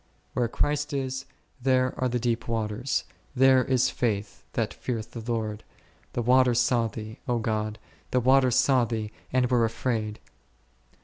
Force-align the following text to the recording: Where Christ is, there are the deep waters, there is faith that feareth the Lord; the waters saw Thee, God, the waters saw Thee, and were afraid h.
Where 0.33 0.47
Christ 0.47 0.93
is, 0.93 1.25
there 1.61 1.93
are 1.95 2.09
the 2.09 2.17
deep 2.17 2.47
waters, 2.47 3.03
there 3.35 3.63
is 3.63 3.91
faith 3.91 4.43
that 4.53 4.73
feareth 4.73 5.11
the 5.11 5.19
Lord; 5.31 5.63
the 6.13 6.23
waters 6.23 6.59
saw 6.59 6.87
Thee, 6.87 7.19
God, 7.27 7.77
the 8.09 8.19
waters 8.19 8.55
saw 8.55 8.83
Thee, 8.83 9.11
and 9.31 9.47
were 9.51 9.63
afraid 9.63 10.17
h. 10.25 10.31